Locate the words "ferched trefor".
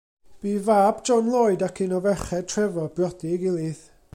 2.07-2.91